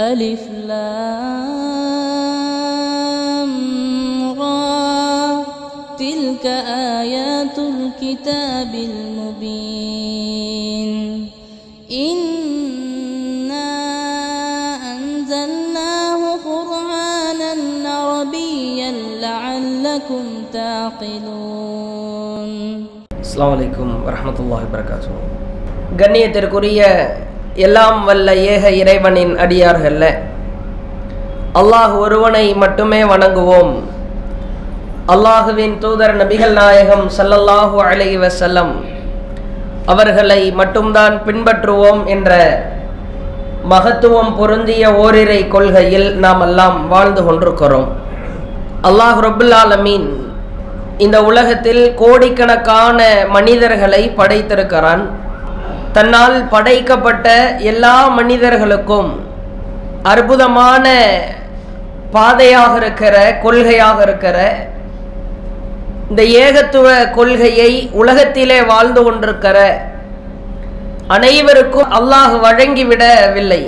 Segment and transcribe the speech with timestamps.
[0.00, 0.40] ألف
[3.04, 3.52] لام
[4.38, 5.42] را
[5.98, 6.46] تلك
[7.00, 10.90] آيات الكتاب المبين
[11.92, 13.70] إنا
[14.94, 17.52] أنزلناه قرآنا
[17.90, 18.90] عربيا
[19.20, 22.52] لعلكم تعقلون
[23.24, 25.12] அஸ்ஸலாமு அலைக்கும் வரஹ்மத்துல்லாஹி வரகாத்து
[26.00, 26.80] கண்ணியத்திற்குரிய
[27.55, 30.05] எல்லாம் வல்ல ஏக இறைவனின் அடியார்கள்ல.
[31.59, 33.73] அல்லாஹ் ஒருவனை மட்டுமே வணங்குவோம்.
[35.13, 38.73] அல்லாஹுவின் தூதர் நபிகள் நாயகம் சல்லல்லாஹு அலைஹி வசல்லம்
[39.85, 42.31] அவர்களை மட்டும்தான் பின்பற்றுவோம் என்ற
[43.63, 47.87] மகத்துவம் பொருந்திய ஓரிரை கொள்கையில் நாம் எல்லாம் வாழ்ந்து கொண்டிருக்கிறோம்.
[48.83, 50.07] அல்லாஹ் ரபுல்லாலமீன்
[50.97, 55.03] இந்த உலகத்தில் கோடிக்கணக்கான மனிதர்களை படைத்திருக்கிறான்.
[55.93, 57.27] தன்னால் படைக்கப்பட்ட
[57.71, 59.11] எல்லா மனிதர்களுக்கும்
[60.03, 60.85] அற்புதமான
[62.11, 64.37] பாதையாக இருக்கிற கொள்கையாக இருக்கிற
[66.09, 69.57] இந்த ஏகத்துவ கொள்கையை உலகத்திலே வாழ்ந்து கொண்டிருக்கிற
[71.07, 73.61] அனைவருக்கும் அல்லாஹ் வழங்கிவிடவில்லை.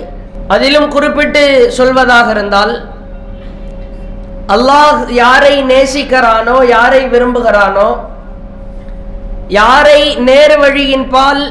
[0.48, 1.44] அதிலும் குறிப்பிட்டு
[1.78, 2.74] சொல்வதாக இருந்தால்
[4.48, 7.90] அல்லாஹ் யாரை நேசிக்கிறானோ யாரை விரும்புகிறானோ
[9.60, 11.44] யாரை நேர் வழியின் பால்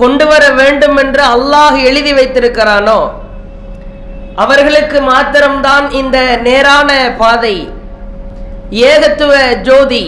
[0.00, 3.00] கொண்டு வர வேண்டும் என்று அல்லாஹ் எழுதி வைத்திருக்கிறானோ?
[4.44, 6.90] அவர்களுக்கு மாத்திரம்தான் இந்த நேரான
[7.22, 7.56] பாதை.
[8.90, 9.32] ஏகத்துவ
[9.68, 10.04] ஜோதி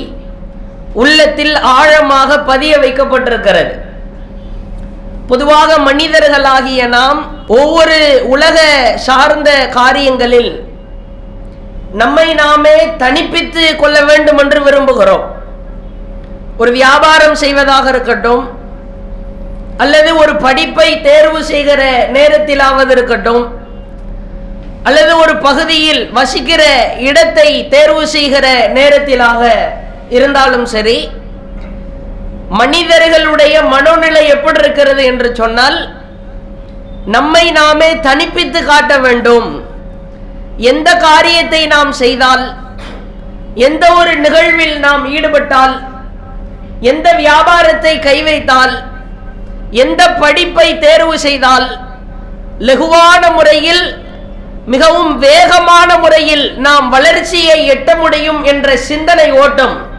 [1.03, 3.73] உள்ளத்தில் ஆழமாக பதிய வைக்கப்பட்டிருக்கிறது.
[5.31, 7.21] பொதுவாக மனிதர்களாகிய நாம்
[7.59, 7.99] ஒவ்வொரு
[8.35, 8.59] உலக
[9.07, 10.53] சார்ந்த காரியங்களில்
[12.01, 15.25] நம்மை நாமே தனிப்பித்து கொள்ள வேண்டும் என்று விரும்புகிறோம்.
[16.63, 18.45] ஒரு வியாபாரம் செய்வதாக இருக்கட்டும்
[19.83, 21.83] அல்லது ஒரு படிப்பை தேர்வு செய்கிற
[22.17, 23.45] நேரத்திலாவது இருக்கட்டும்
[24.85, 26.63] அல்லது ஒரு பகுதியில் வசிக்கிற
[26.99, 29.43] இடத்தை தேர்வு செய்கிற நேரத்திலாக
[30.09, 30.97] இருந்தாலும் சரி
[32.61, 35.79] மனிதர்களுடைய மனோநிலை எப்படி இருக்கிறது என்று சொன்னால்
[37.07, 39.49] நம்மை நாமே தனிப்பித்து காட்ட வேண்டும்.
[40.71, 42.45] எந்த காரியத்தை நாம் செய்தால்
[43.67, 45.75] எந்த ஒரு நிகழ்வில் நாம் ஈடுபட்டால்
[46.81, 48.75] எந்த வியாபாரத்தை கை வைத்தால்
[49.73, 51.69] எந்த படிப்பை தேர்வு செய்தால்
[52.59, 53.85] லகுவான முறையில்
[54.67, 59.91] மிகவும் வேகமான முறையில் நாம் வளர்ச்சியை எட்ட முடியும் என்ற சிந்தனை ஓட்டம்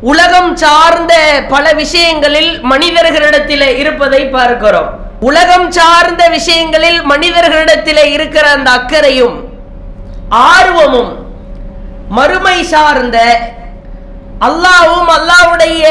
[0.00, 1.14] உலகம் சார்ந்த
[1.48, 4.88] பல விஷயங்களில் மனிதர்களிடத்தில் இருப்பதை பார்க்கிறோம்.
[5.20, 9.36] உலகம் சார்ந்த விஷயங்களில் மனிதர்களிடத்தில் இருக்கிற அந்த அக்கறையும்
[10.28, 11.12] ஆர்வமும்
[12.08, 13.18] மறுமை சார்ந்த
[14.46, 15.84] அல்லாவும் அல்லாவுடைய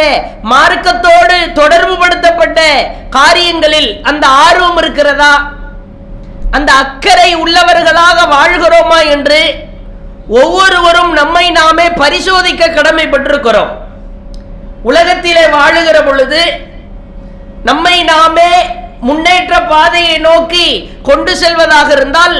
[0.44, 2.60] மார்க்கத்தோடு தொடர்பு படுத்தப்பட்ட
[3.10, 5.34] காரியங்களில் அந்த ஆர்வம் இருக்கிறதா?
[6.52, 9.70] அந்த அக்கறை உள்ளவர்களாக வாழ்கிறோமா என்று
[10.28, 13.72] ஒவ்வொருவரும் நம்மை நாமே பரிசோதிக்க கடமைப்பட்டிருக்கிறோம்.
[14.84, 16.42] உலகத்திலே வாழுகிற பொழுது
[17.64, 18.52] நம்மை நாமே
[19.00, 22.38] முன்னேற்ற பாதையை நோக்கி கொண்டு செல்வதாக இருந்தால்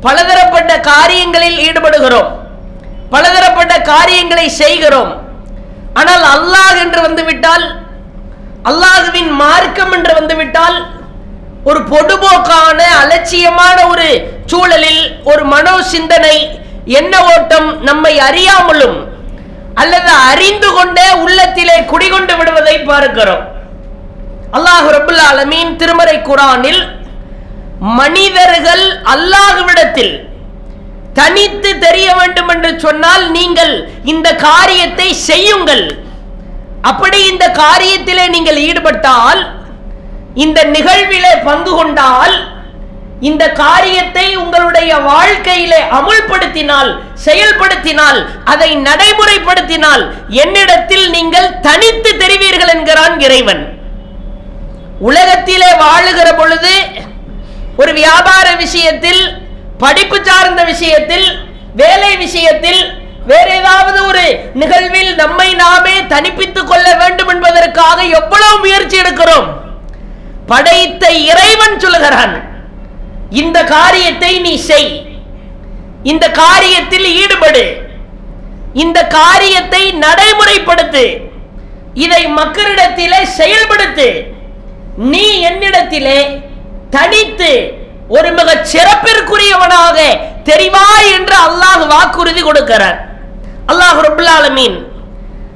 [0.00, 2.30] பலதரப்பட்ட காரியங்களில் ஈடுபடுகிறோம்.
[3.10, 5.12] பலதரப்பட்ட காரியங்களை செய்கிறோம்.
[6.00, 7.64] ஆனால் அல்லாஹ் என்று வந்துவிட்டால்
[8.64, 10.76] அல்லாஹுவின் மார்க்கம் என்று வந்துவிட்டால்
[11.64, 14.06] ஒரு பொடுபோக்கான அலட்சியமான ஒரு
[14.46, 16.36] சூழலில் ஒரு மனோ சிந்தனை
[17.00, 18.96] என்ன ஓட்டம் நம்மை அறியாமலும்
[19.74, 23.44] அல்லது அறிந்து கொண்டே உள்ளத்திலே குடிகொண்டு விடுவதை பார்க்கிறோம்.
[24.52, 26.82] அல்லாஹு ரபுல் அலமீன் திருமறை குரானில்
[27.98, 30.12] மனிதர்கள் அல்லாஹுவிடத்தில்
[31.18, 33.74] தனித்து தெரிய வேண்டும் என்று சொன்னால் நீங்கள்
[34.12, 35.84] இந்த காரியத்தை செய்யுங்கள்.
[36.90, 39.42] அப்படி இந்த காரியத்திலே நீங்கள் ஈடுபட்டால்
[40.44, 42.34] இந்த நிகழ்விலே பங்கு கொண்டால்
[43.28, 46.90] இந்த காரியத்தை உங்களுடைய வாழ்க்கையிலே அமுல்படுத்தினால்
[47.26, 48.18] செயல்படுத்தினால்
[48.52, 50.02] அதை நடைமுறைப்படுத்தினால்
[50.42, 53.62] என்னிடத்தில் நீங்கள் தனித்து தெரிவீர்கள் என்கிறான் இறைவன்.
[55.08, 56.74] உலகத்திலே வாழுகிற பொழுது
[57.82, 59.22] ஒரு வியாபார விஷயத்தில்
[59.82, 61.26] படிப்பு சார்ந்த விஷயத்தில்
[61.76, 62.80] வேலை விஷயத்தில்
[63.26, 69.48] வேற ஏதாவது ஒரு நிகழ்வில் நம்மை நாமே தனிப்பித்துக் கொள்ள வேண்டும் என்பதற்காக எவ்வளவு முயற்சி எடுக்கிறோம்?
[70.46, 72.34] படைத்த இறைவன் சொல்லுகிறான்
[73.30, 75.06] இந்த காரியத்தை நீ செய்.
[76.02, 77.80] இந்த காரியத்தில் ஈடுபடு.
[78.74, 81.20] இந்த காரியத்தை நடைமுறைப்படுத்து.
[81.94, 84.08] இதை மக்களிடத்திலே செயல்படுத்து.
[84.96, 86.42] நீ என்னிடத்திலே
[86.90, 87.80] தனித்து
[88.14, 89.98] ஒரு மிக சிறப்பிற்குரியவனாக
[90.48, 92.98] தெரிவாய் என்று அல்லாஹ் வாக்குறுதி கொடுக்கிறார்.
[93.68, 94.78] அல்லாஹ் ரபுல்லாலமீன்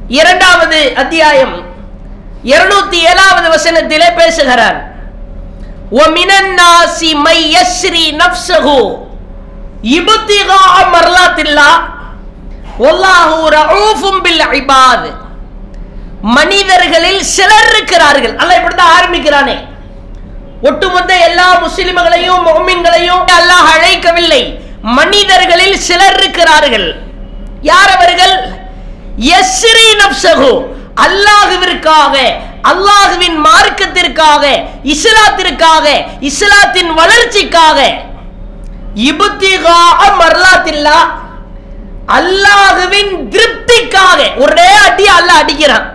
[0.09, 1.55] இரண்டாவது அத்தியாயம்
[2.53, 4.79] இருநூத்தி ஏழாவது வசனத்திலே பேசுகிறார்.
[16.23, 18.37] மனிதர்களில் சிலர் இருக்கிறார்கள்.
[18.37, 19.57] அல்ல இப்படிதான் ஆரம்பிக்கிறானே.
[20.63, 24.43] ஒட்டுமொத்த எல்லா முஸ்லிம்களையும் மொமின்களையும் அல்லாஹ் அழைக்கவில்லை.
[24.83, 26.89] மனிதர்களில் சிலர் இருக்கிறார்கள்.
[27.63, 28.35] யார் அவர்கள்?
[29.19, 30.53] யஸ்ரி நப்சகு
[31.07, 32.15] அல்லாஹுவிற்காக
[32.71, 34.45] அல்லாஹுவின் மார்க்கத்திற்காக
[34.95, 35.87] இஸ்லாத்திற்காக
[36.21, 37.79] இஸ்லாத்தின் வளர்ச்சிக்காக.
[39.11, 39.81] இபுத்திகா
[40.21, 40.99] மர்லாத்தில்லா.
[42.19, 44.19] அல்லாஹுவின் திருப்திக்காக.
[44.37, 45.87] ஒரே அடி அல்லாஹ் அடிக்கிறான்.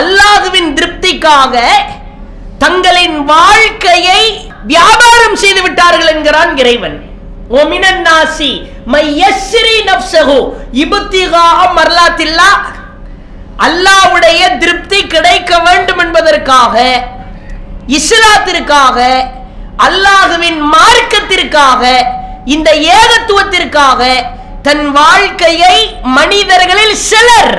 [0.00, 1.56] அல்லாஹுவின் திருப்திக்காக
[2.64, 4.20] தங்களின் வாழ்க்கையை
[4.66, 6.94] வியாபாரம் செய்து விட்டார்கள் என்கிறான் இறைவன்.
[7.54, 8.50] ஓமினன் நாசி
[8.86, 10.38] மையஸ்ரி நப்சகு
[10.82, 11.46] இபுத்திகா
[11.76, 12.50] மர்லாத்தில்லா
[13.66, 16.74] அல்லாஹ்வுடைய திருப்தி கிடைக்க வேண்டும் என்பதற்காக
[17.98, 18.98] இஸ்லாத்திற்காக
[19.86, 21.82] அல்லாஹுவின் மார்க்கத்திற்காக
[22.46, 24.00] இந்த ஏகத்துவத்திற்காக
[24.62, 25.76] தன் வாழ்க்கையை
[26.18, 27.54] மனிதர்களில் சிலர்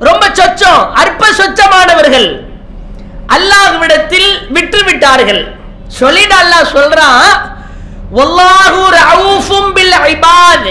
[0.00, 2.30] ரொம்ப சொச்சம் அற்ப சொச்சமானவர்கள்
[3.82, 5.42] அல்லாஹ்விடத்தில் விட்டு விட்டார்கள்
[6.00, 7.30] சொல்லிட்டு அல்லாஹ் சொல்றான்
[9.76, 10.68] பில் இபாத்.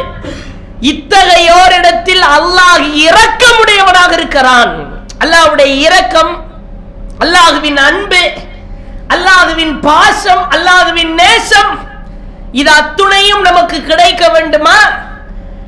[0.91, 4.73] இத்தகையோரிடத்தில் அல்லாஹ் இரக்கமுடையவனாக இருக்கிறான்.
[5.23, 6.33] அல்லாஹ்வுடைய இரக்கம்
[7.23, 8.23] அல்லாஹுவின் அன்பு
[9.15, 11.71] அல்லாஹுவின் பாசம் அல்லாஹுவின் நேசம்
[12.59, 14.77] இது அத்துணையும் நமக்கு கிடைக்க வேண்டுமா?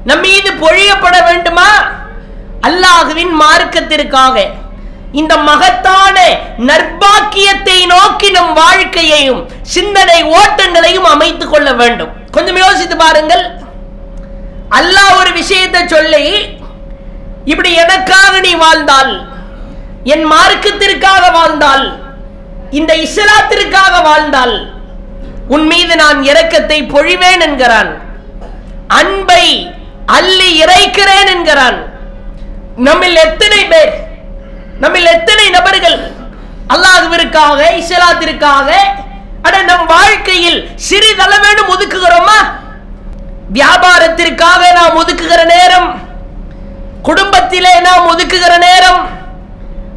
[0.10, 1.70] நம்மீது பொழியப்பட வேண்டுமா?
[2.68, 4.36] அல்லாஹுவின் மார்க்கத்திற்காக.
[5.22, 6.18] இந்த மகத்தான
[6.70, 12.12] நற்பாக்கியத்தை நோக்கி நம் வாழ்க்கையையும் சிந்தனை ஓட்டங்களையும் அமைத்துக் கொள்ள வேண்டும்.
[12.32, 13.44] கொஞ்சம் யோசித்து பாருங்கள்.
[14.80, 16.26] அல்லாஹ் ஒரு விஷயத்தை சொல்லி
[17.46, 19.12] இப்படி எனக்காக நீ வாழ்ந்தால்
[20.04, 21.86] என் மார்க்கத்திற்காக வாழ்ந்தால்
[22.70, 24.56] இந்த இஸ்லாத்திற்காக வாழ்ந்தால்
[25.48, 27.92] உன் மீது நான் இரக்கத்தை பொழிவேன் என்கிறான்.
[28.88, 29.46] அன்பை
[30.06, 31.78] அள்ளி இறைக்கிறேன் என்கிறான்.
[32.76, 33.94] நம்மில் எத்தனை பேர்
[34.84, 35.98] நம்மில் எத்தனை நபர்கள்
[36.74, 38.68] அல்லாஹ்விற்காக இஸ்லாத்திற்காக
[39.48, 42.38] அட நம் வாழ்க்கையில் சிறிதளவேனும் ஒதுக்குகிறோமா?
[43.58, 45.90] வியாபாரத்திற்காக நாம் ஒதுக்குகிற நேரம்
[47.02, 49.02] குடும்பத்திலே நாம் ஒதுக்குகிற நேரம்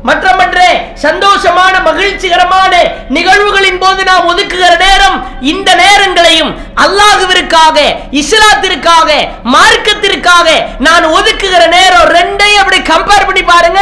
[0.05, 0.59] மற்ற மற்ற
[1.05, 2.73] சந்தோஷமான மகிழ்ச்சிகரமான
[3.17, 5.17] நிகழ்வுகளின் போது நாம் ஒதுக்குகிற நேரம்
[5.53, 6.53] இந்த நேரங்களையும்
[6.85, 7.77] அல்லாஹுவிற்காக
[8.21, 9.09] இஸ்லாத்திற்காக
[9.55, 10.47] மார்க்கத்திற்காக
[10.87, 13.81] நான் ஒதுக்குகிற நேரம் ரெண்டையும் அப்படி கம்பேர் பண்ணி பாருங்க.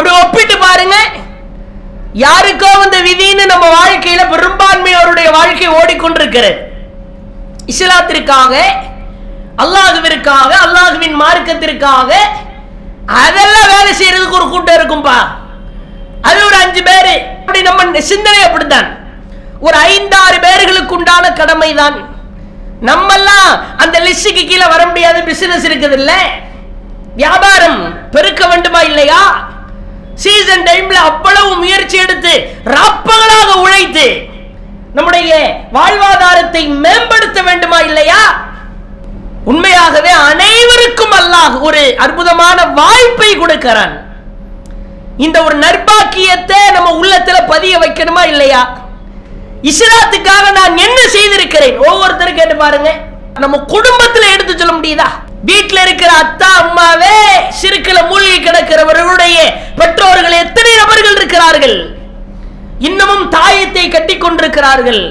[0.00, 0.96] அப்படி ஒப்பிட்டு பாருங்க
[2.20, 6.54] யாருக்கோ வந்த விதின்னு நம்ம வாழ்க்கையில பெரும்பான்மையோருடைய வாழ்க்கை ஓடிக்கொண்டிருக்கிறது.
[7.72, 8.52] இஸ்லாத்திற்காக
[9.64, 12.10] அல்லாஹுவிற்காக அல்லாஹுவின் மார்க்கத்திற்காக
[13.24, 15.18] அதெல்லாம் வேலை செய்யறதுக்கு ஒரு கூட்டம் இருக்கும்பா.
[16.28, 17.14] அது ஒரு அஞ்சு பேரு.
[17.42, 18.88] அப்படி நம்ம சிந்தனை அப்படித்தான்.
[19.66, 21.98] ஒரு ஐந்தாறு பேர்களுக்கு உண்டான கடமை தான்
[22.90, 23.48] நம்மெல்லாம்
[23.84, 26.12] அந்த லிஸ்டுக்கு கீழே வர முடியாத பிசினஸ் இருக்குது இல்ல
[27.22, 27.80] வியாபாரம்
[28.16, 29.22] பெருக்க வேண்டுமா இல்லையா?
[30.22, 32.32] சீசன் டைம்ல அவ்வளவு முயற்சி எடுத்து
[32.76, 34.06] ரப்பங்களாக உழைத்து
[34.94, 35.32] நம்முடைய
[35.72, 38.22] வாழ்வாதாரத்தை மேம்படுத்த வேண்டுமா இல்லையா?
[39.44, 43.94] உண்மையாகவே அனைவருக்கும் அல்லாஹ் ஒரு அற்புதமான வாய்ப்பை கொடுக்கிறான்.
[45.16, 48.60] இந்த ஒரு நற்பாக்கியத்தை நம்ம உள்ளத்துல பதிய வைக்கணுமா இல்லையா?
[49.70, 51.78] இஸ்லாத்துக்காக நான் என்ன செய்திருக்கிறேன்?
[51.88, 52.90] ஒவ்வொருத்தரும் கேட்டு பாருங்க.
[53.38, 55.08] நம்ம குடும்பத்துல எடுத்து சொல்ல முடியுதா?
[55.48, 57.16] வீட்டுல இருக்கிற அத்தா அம்மாவே
[57.60, 59.36] சிறுக்கில மூழ்கி கிடக்கிறவர்களுடைய
[59.80, 61.76] பெற்றோர்கள் எத்தனை நபர்கள் இருக்கிறார்கள்?
[62.88, 65.02] இன்னமும் தாயத்தை கட்டி கொண்டிருக்கிறார்கள்.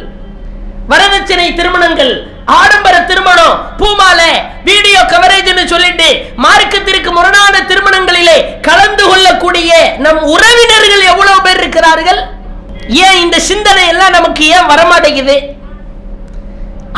[0.92, 2.14] வரதட்சணை திருமணங்கள்
[2.60, 4.30] ஆடம்பர திருமணம் பூமாலை
[4.70, 6.08] வீடியோ கவரேஜ்னு சொல்லிட்டு
[6.46, 9.72] மார்க்கத்திற்கு முரணான திருமணங்களிலே கலந்து கொள்ளக்கூடிய
[10.06, 12.22] நம் உறவினர்கள் எவ்வளவு பேர் இருக்கிறார்கள்?
[13.06, 15.38] ஏன் இந்த சிந்தனை எல்லாம் நமக்கு ஏன் வரமாட்டேங்குது?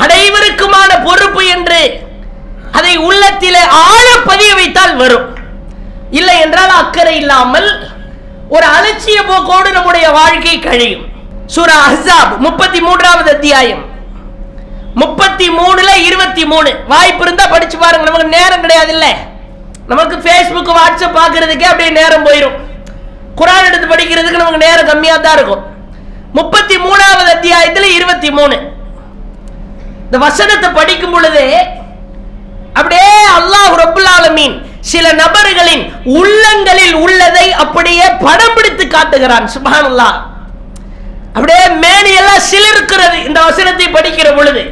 [0.04, 1.82] அனைவருக்குமான பொறுப்பு என்று
[3.22, 5.26] உள்ளத்திலே ஆழ பதிய வைத்தால் வரும்.
[6.20, 7.68] இல்லை என்றால் அக்கறை இல்லாமல்
[8.56, 11.04] ஒரு அலட்சிய போக்கோடு நம்முடைய வாழ்க்கை கழியும்.
[11.56, 13.84] சூரா அஹ்ஸாப் முப்பத்தி மூன்றாவது அத்தியாயம்.
[15.02, 19.08] முப்பத்தி மூணுல இருபத்தி மூணு வாய்ப்பு இருந்தா படிச்சு பாருங்க நமக்கு நேரம் கிடையாது இல்ல
[19.92, 22.58] நமக்கு ஃபேஸ்புக் வாட்ஸ்அப் பாக்குறதுக்கே அப்படியே நேரம் போயிடும்
[23.42, 25.64] குரான் எடுத்து படிக்கிறதுக்கு நமக்கு நேரம் கம்மியா தான் இருக்கும்.
[26.40, 28.58] முப்பத்தி மூணாவது அத்தியாயத்துல இருபத்தி மூணு
[30.06, 31.46] இந்த வசனத்தை படிக்கும் பொழுது
[32.74, 40.10] அப்படியே அல்லாஹ் ரப்புல் ஆலமீன் சில நபர்களின் உள்ளங்களில் உள்ளதை அப்படியே படம் பிடித்து காட்டுகிறான் சுபானல்லா
[41.34, 44.64] அப்படியே மேனியெல்லாம் சிலிருக்கிறது இந்த வசனத்தை படிக்கிற பொழுது.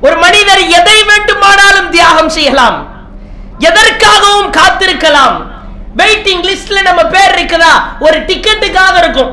[0.00, 2.78] ஒரு மனிதர் எதை வேண்டுமானாலும் தியாகம் செய்யலாம்
[3.58, 5.36] எதற்காகவும் காத்திருக்கலாம்.
[5.96, 7.74] வெயிட்டிங் லிஸ்ட்ல நம்ம பேர் இருக்குதா?
[8.00, 9.30] ஒரு டிக்கெட்டுக்காக இருக்கும்.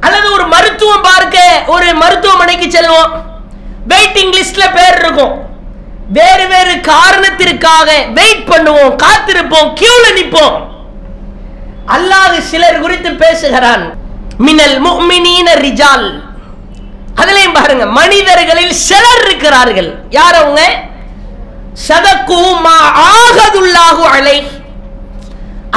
[0.00, 3.12] அல்லது ஒரு மருத்துவம் பார்க்க ஒரு மருத்துவமனைக்கு செல்வோம்
[3.88, 5.34] வெயிட்டிங் லிஸ்ட்ல பேர் இருக்கும்.
[6.18, 10.56] வேறு வேறு காரணத்திற்காக வெயிட் பண்ணுவோம் காத்திருப்போம் கியூல நிற்போம்.
[11.96, 13.84] அல்லாஹ் சிலர் குறித்து பேசுகிறான்
[14.46, 16.08] மினல் முக்மினீன ரிஜால்.
[17.22, 19.90] அதுலயும் பாருங்க மனிதர்களில் சிலர் இருக்கிறார்கள்.
[20.18, 20.62] யார் அவங்க?
[21.88, 22.78] சதக்கு மா
[23.12, 24.38] ஆகதுல்லாஹு அலை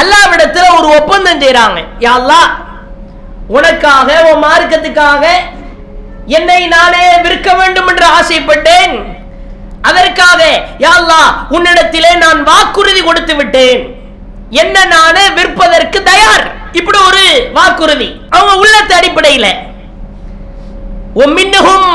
[0.01, 1.79] அல்லாவிடத்துல ஒரு ஒப்பந்தம் செய்றாங்க.
[2.05, 2.50] யா அல்லாஹ்
[3.57, 5.25] உனக்காக உன் மார்க்கத்துக்காக
[6.38, 8.96] என்னை நானே விற்க வேண்டும் என்று ஆசைப்பட்டேன்.
[9.89, 10.41] அதற்காக
[10.86, 10.96] யா
[11.56, 13.82] உன்னிடத்திலே நான் வாக்குறுதி கொடுத்து விட்டேன்.
[14.62, 16.46] என்ன நானே விற்பதற்கு தயார்.
[16.79, 17.24] இப்படி ஒரு
[17.58, 19.51] வாக்குறுதி அவங்க உள்ளத்து அடிப்படையில்.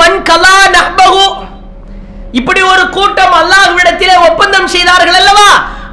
[0.00, 1.26] மண் கலா நஹ்பகு
[2.38, 5.50] இப்படி ஒரு கூட்டம் அல்லாஹ்விடத்திலே ஒப்பந்தம் செய்தார்கள் அல்லவா?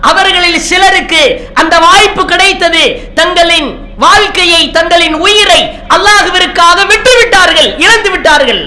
[0.10, 1.22] அவர்களில் சிலருக்கு
[1.62, 2.84] அந்த வாய்ப்பு கிடைத்தது.
[3.20, 3.70] தங்களின்
[4.06, 5.62] வாழ்க்கையை தங்களின் உயிரை
[5.96, 8.62] அல்லாஹுவிற்காக விட்டு விட்டார்கள் இழந்து விட்டார்கள்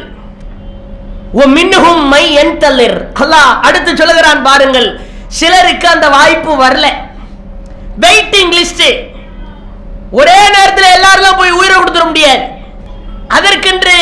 [1.41, 4.89] மின்னுகும் மை என் தள்ளிர் அல்லாஹ் அடுத்து சொல்லுகிறான் பாருங்கள்.
[5.39, 6.87] சிலருக்கு அந்த வாய்ப்பு வரல.
[8.05, 8.87] வெயிட்டிங் லிஸ்ட்
[10.19, 12.43] ஒரே நேரத்தில் எல்லாரும் போய் உயிரை கொடுத்துட முடியாது.
[13.37, 13.97] அதற்கென்று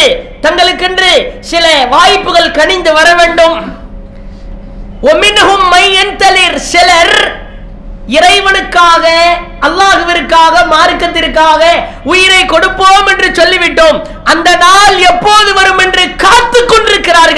[0.44, 1.10] தங்களுக்கென்று
[1.50, 3.58] சில வாய்ப்புகள் கனிந்து வர வேண்டும்.
[5.10, 7.16] ஒமின்ஹும் மை என் தளிர் சிலர்
[8.16, 9.04] இறைவனுக்காக
[9.66, 11.62] அல்லாஹுவிற்காக மார்க்கத்திற்காக
[12.12, 13.98] உயிரை கொடுப்போம் என்று சொல்லிவிட்டோம்.
[14.32, 15.50] அந்த நாள் எப்போது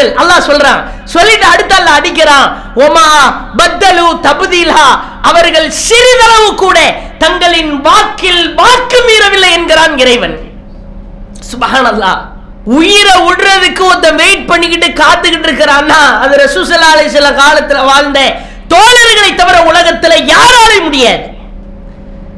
[0.03, 0.85] செய்தார்கள் அல்லாஹ் சொல்றான்.
[1.05, 2.53] சொல்லிட்டு அடுத்த அல்ல அடிக்கிறான்.
[2.77, 5.01] ஒமா பத்தலு தபுதீலா.
[5.23, 10.39] அவர்கள் சிறிதளவு கூட தங்களின் வாக்கில் வாக்கு மீறவில்லை என்கிறான் இறைவன்.
[11.51, 12.19] சுபஹானல்லாஹ்.
[12.65, 18.37] உயிரை விடுறதுக்கு ஒருத்தன் வெயிட் பண்ணிக்கிட்டு காத்துக்கிட்டு இருக்கிறான்னா அது ரசூசலாலை சில காலத்துல வாழ்ந்த
[18.69, 21.21] தோழர்களை தவிர உலகத்துல யாராலையும் முடியாது.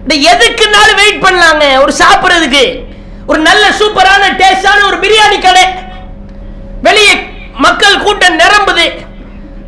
[0.09, 1.83] இந்த எதுக்குனாலும் வெயிட் பண்ணலாங்க.
[1.83, 2.83] ஒரு சாப்பிடுறதுக்கு.
[3.27, 5.65] ஒரு நல்ல சூப்பரான டேஸ்டான ஒரு பிரியாணி கடை.
[6.83, 8.91] வெளியே மக்கள் கூட்டம் நிரம்புது.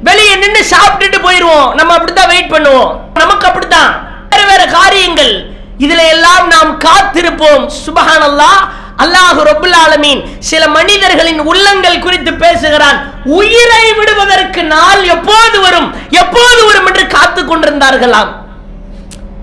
[0.05, 1.75] வெளியே நின்று சாப்பிட்டுட்டு போயிருவோம்.
[1.75, 2.99] நம்ம அப்படித்தான் வெயிட் பண்ணுவோம்.
[3.15, 4.09] நமக்கு அப்படித்தான்.
[4.31, 5.51] வேற வேற காரியங்கள்.
[5.79, 7.71] இதுல எல்லாம் நாம் காத்திருப்போம்.
[7.87, 8.67] சுபஹானல்லாஹ்
[8.99, 13.13] அல்லாஹ் ரபுல் ஆலமீன் சில மனிதர்களின் உள்ளங்கள் குறித்து பேசுகிறான்.
[13.25, 15.95] உயிரை விடுவதற்கு நாள் எப்போது வரும்?
[16.11, 18.29] எப்போது வரும் என்று காத்து கொண்டிருந்தார்களாம்.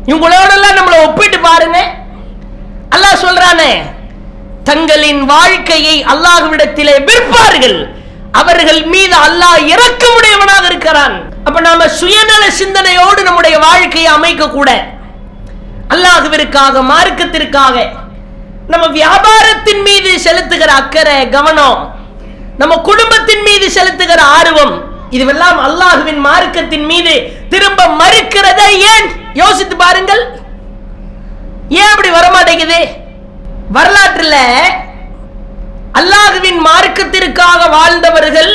[0.05, 1.93] இவங்களோடெல்லாம் நம்மளை ஒப்பிட்டு பாருங்க.
[2.95, 3.81] அல்லாஹ் சொல்றானே
[4.63, 8.01] தங்களின் வாழ்க்கையை அல்லாஹ்விடத்திலே விற்பார்கள்.
[8.33, 11.15] அவர்கள் மீது அல்லாஹ் இறக்கமுடையவனாக இருக்கிறான்.
[11.45, 14.69] அப்ப நாம சுயநல சிந்தனையோடு நம்முடைய வாழ்க்கையை அமைக்க கூட
[15.89, 17.75] அல்லாஹுவிற்காக மார்க்கத்திற்காக
[18.67, 21.79] நம்ம வியாபாரத்தின் மீது செலுத்துகிற அக்கறை கவனம்
[22.57, 24.73] நம்ம குடும்பத்தின் மீது செலுத்துகிற ஆர்வம்
[25.11, 27.13] இதுவெல்லாம் அல்லாஹுவின் மார்க்கத்தின் மீது
[27.49, 29.07] திரும்ப மறுக்கிறதை ஏன்?
[29.33, 30.21] யோசித்து பாருங்கள்.
[31.69, 32.79] ஏன் அப்படி வரமாட்டேங்குது?
[33.73, 34.35] வரலாற்றுல
[35.99, 38.53] அல்லாஹுவின் மார்க்கத்திற்காக வாழ்ந்தவர்கள்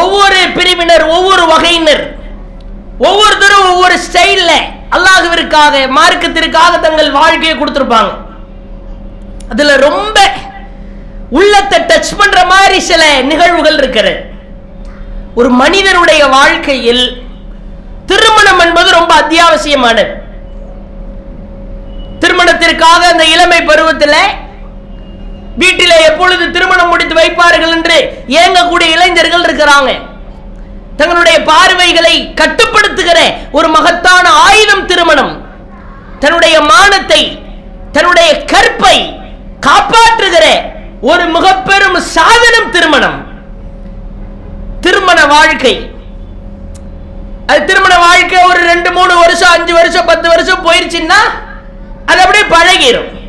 [0.00, 2.02] ஒவ்வொரு பிரிவினர் ஒவ்வொரு வகையினர்
[3.08, 4.52] ஒவ்வொருத்தரும் ஒவ்வொரு ஸ்டைல்ல
[4.96, 8.12] அல்லாஹுவிற்காக மார்க்கத்திற்காக தங்கள் வாழ்க்கையை கொடுத்துருப்பாங்க.
[9.52, 10.18] அதுல ரொம்ப
[11.38, 14.18] உள்ளத்தை டச் பண்ற மாதிரி சில நிகழ்வுகள் இருக்கிறது
[15.40, 17.04] ஒரு மனிதனுடைய வாழ்க்கையில்
[18.10, 20.12] திருமணம் என்பது ரொம்ப அத்தியாவசியமானது.
[22.22, 24.18] திருமணத்திற்காக அந்த இளமை பருவத்தில்
[25.56, 29.90] வீட்டிலே எப்பொழுது திருமணம் முடித்து வைப்பார்கள் என்று ஏங்கக்கூடிய இளைஞர்கள் இருக்கிறாங்க.
[30.96, 33.18] தங்களுடைய பார்வைகளை கட்டுப்படுத்துகிற
[33.52, 35.48] ஒரு மகத்தான ஆயுதம் திருமணம்.
[36.18, 37.42] தன்னுடைய மானத்தை
[37.92, 38.96] தன்னுடைய கற்பை
[39.66, 40.46] காப்பாற்றுகிற
[41.00, 43.18] ஒரு மிகப்பெரும் சாதனம் திருமணம்.
[44.80, 45.90] திருமண வாழ்க்கை.
[47.46, 51.20] அது திருமண வாழ்க்கை ஒரு ரெண்டு மூணு வருஷம் அஞ்சு வருஷம் பத்து வருஷம் போயிருச்சுன்னா
[52.06, 53.19] அது அப்படியே பழகிரும்.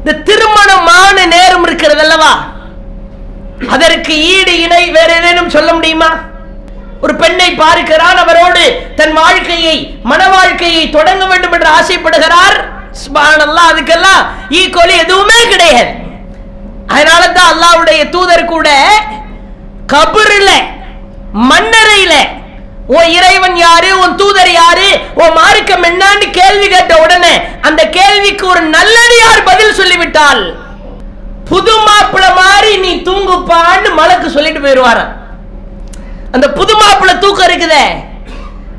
[0.00, 2.32] இந்த திருமணமான நேரம் இருக்கிறது அல்லவா?
[3.74, 6.10] அதற்கு ஈடு இணை வேற ஏதேனும் சொல்ல முடியுமா?
[7.04, 8.62] ஒரு பெண்ணை பார்க்கிறான் அவரோடு
[8.98, 9.76] தன் வாழ்க்கையை
[10.10, 12.56] மன வாழ்க்கையை தொடங்க வேண்டும் என்று ஆசைப்படுகிறார்.
[13.02, 14.22] சுப்ஹானல்லாஹ் அதுக்கெல்லாம்
[14.60, 15.92] ஈக்குவலி எதுவுமே கிடையாது.
[16.94, 18.68] அதனால தான் அல்லாஹ்வுடைய தூதர் கூட
[19.92, 20.54] கபுரில்
[21.50, 22.14] மண்ணறையில
[22.96, 23.90] உன் இறைவன் யாரு?
[24.02, 24.88] உன் தூதர் யாரு?
[25.14, 27.32] உன் மார்க்கம் என்னன்னு கேள்வி கேட்ட உடனே
[27.68, 30.42] அந்த கேள்விக்கு ஒரு நல்லடியார் பதில் சொல்லிவிட்டால்
[31.50, 35.12] புது மாப்பிள்ள மாதிரி நீ தூங்குப்பான்னு மலக்கு சொல்லிட்டு போயிடுவாராம்.
[36.32, 37.84] அந்த புது மாப்பிள தூக்கம் இருக்குதே.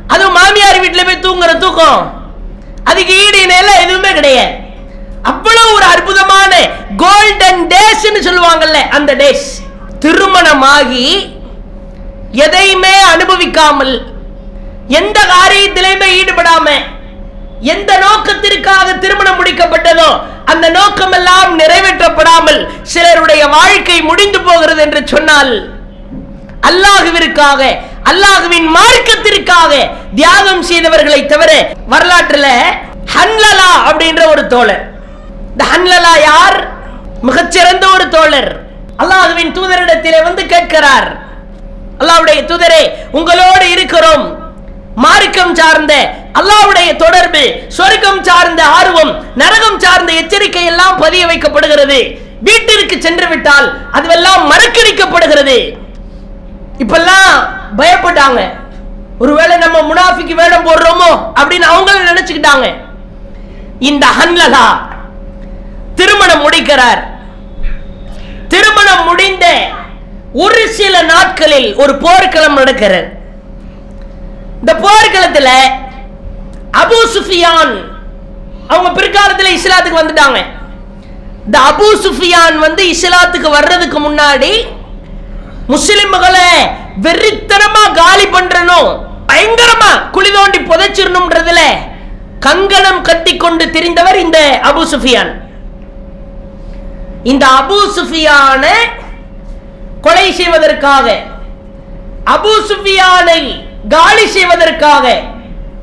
[0.08, 2.00] அது மாமியார் வீட்டில் போய் தூங்குற தூக்கம்.
[2.84, 4.54] அதுக்கு ஈடு இணையெல்லாம் எதுவுமே கிடையாது.
[5.32, 6.54] அவ்வளவு ஒரு அற்புதமான
[7.04, 9.48] கோல்டன் டேஸ்ன்னு சொல்லுவாங்கல்ல அந்த டேஸ்
[10.04, 11.06] திருமணமாகி
[12.32, 13.94] எதையுமே அனுபவிக்காமல்
[14.88, 16.68] எந்த காரியத்திலையுமே ஈடுபடாம
[17.62, 20.10] எந்த நோக்கத்திற்காக திருமணம் முடிக்கப்பட்டதோ
[20.46, 25.54] அந்த நோக்கமெல்லாம் நிறைவேற்றப்படாமல் சிலருடைய வாழ்க்கை முடிந்து போகிறது என்று சொன்னால்
[26.70, 27.62] அல்லாஹுவிற்காக
[28.12, 29.72] அல்லாஹுவின் மார்க்கத்திற்காக
[30.16, 31.52] தியாகம் செய்தவர்களை தவிர
[31.90, 32.48] வரலாற்றுல
[33.16, 34.84] ஹன்லலா அப்படின்ற ஒரு தோழர்.
[35.52, 36.58] இந்த ஹன்லலா யார்?
[37.22, 38.52] மிகச்சிறந்த ஒரு தோழர்.
[38.98, 41.10] அல்லாஹுவின் தூதரிடத்திலே வந்து கேட்கிறார்.
[42.02, 42.84] அல்லாவுடைய துதரே
[43.18, 44.24] உங்களோடு இருக்கிறோம்.
[45.04, 45.94] மார்க்கம் சார்ந்த
[46.40, 47.44] அல்லாவுடைய தொடர்பு
[47.78, 52.00] சொர்க்கம் சார்ந்த ஆர்வம் நரகம் சார்ந்த எச்சரிக்கை எல்லாம் பதிய வைக்கப்படுகிறது.
[52.48, 53.68] வீட்டிற்கு சென்று விட்டால்
[53.98, 55.58] அதுவெல்லாம் மறக்கடிக்கப்படுகிறது.
[56.84, 57.34] இப்பெல்லாம்
[57.80, 58.40] பயப்பட்டாங்க.
[59.24, 62.68] ஒருவேளை நம்ம முனாஃபிக்கு வேடம் போடுறோமோ அப்படின்னு அவங்களும் நினைச்சுக்கிட்டாங்க.
[63.90, 64.66] இந்த ஹன்லதா
[66.00, 67.02] திருமணம் முடிக்கிறார்.
[68.54, 69.46] திருமணம் முடிந்த
[70.34, 73.08] ஒரு சில நாட்களில் ஒரு போர்க்களம் நடக்கிறது.
[74.60, 75.54] இந்த போர்க்களத்தில்
[76.82, 77.74] அபு சுஃபியான்
[78.68, 80.40] அவங்க பிற்காலத்துல இஸ்லாத்துக்கு வந்துட்டாங்க.
[81.46, 84.52] இந்த அபு சுஃபியான் வந்து இஸ்லாத்துக்கு வர்றதுக்கு முன்னாடி
[85.74, 86.48] முஸ்லிம்களை
[87.06, 88.90] வெறித்தனமா காலி பண்றனும்
[89.28, 91.62] பயங்கரமா குழி தோண்டி புதைச்சிடணும்ன்றதுல
[92.40, 95.32] கங்கணம் கட்டி கொண்டு திரிந்தவர் இந்த அபு சுஃபியான்.
[97.24, 98.66] இந்த அபு சுஃபியான
[100.06, 101.08] கொலை செய்வதற்காக
[102.36, 103.42] அபு சுஃபியானை
[103.94, 105.06] காலி செய்வதற்காக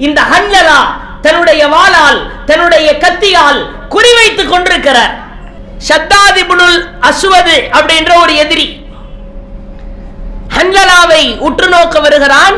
[0.06, 0.80] இந்த ஹன்லலா
[1.24, 3.60] தன்னுடைய வாளால் தன்னுடைய கத்தியால்
[3.94, 5.14] குறிவைத்துக் கொண்டிருக்கிறார்.
[5.88, 8.66] சத்தாதிபுனுல் அசுவது அப்படின்ற ஒரு எதிரி
[10.56, 12.56] ஹன்லலாவை உற்று நோக்க வருகிறான்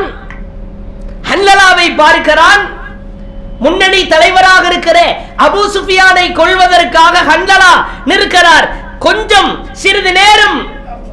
[1.29, 2.63] ஹன்லலாவை பார்க்கிறான்.
[3.63, 4.99] முன்னணி தலைவராக இருக்கிற
[5.45, 7.73] அபு சுஃபியானை கொள்வதற்காக ஹன்லலா
[8.11, 8.67] நிற்கிறார்.
[9.05, 9.51] கொஞ்சம்
[9.81, 10.57] சிறிது நேரம்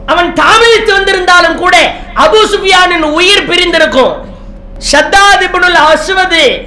[0.09, 4.15] அவன் தாமதித்து வந்திருந்தாலும் கூட அபு சுஃபியானின் உயிர் பிரிந்திருக்கும்.
[4.93, 5.57] ஷத்தாத்
[5.93, 6.61] அஸ்வது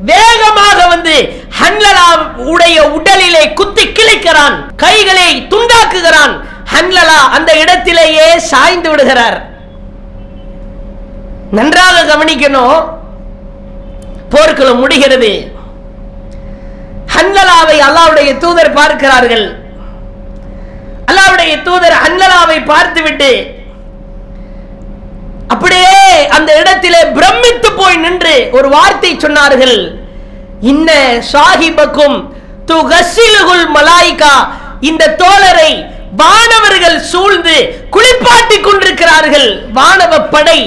[0.00, 6.40] வேகமாக வந்து ஹன்லலா உடைய உடலிலே குத்தி கிழிக்கிறான் கைகளை துண்டாக்குகிறான்.
[6.74, 9.46] ஹன்லலா அந்த இடத்திலேயே சாய்ந்து விடுகிறார்.
[11.50, 12.88] நன்றாக கவனிக்கணும்.
[14.30, 15.52] போர்க்களம் முடிகிறது.
[17.14, 19.63] ஹன்லலாவை அல்லாவுடைய தூதர் பார்க்கிறார்கள்.
[21.08, 23.30] அல்லாவுடைய தூதர் ஹன்லலாவை பார்த்துவிட்டு
[25.54, 25.98] அப்படியே
[26.36, 29.78] அந்த இடத்திலே பிரமித்து போய் நின்று ஒரு வார்த்தை சொன்னார்கள்.
[30.72, 30.90] இன்ன
[31.32, 32.16] சாஹிபக்கும்
[32.70, 34.34] துகசிலுகுல் மலாய்கா.
[34.90, 35.72] இந்த தோழரை
[36.20, 37.56] வானவர்கள் சூழ்ந்து
[37.94, 39.48] குளிப்பாட்டி கொண்டிருக்கிறார்கள்.
[39.78, 40.60] வானவ படை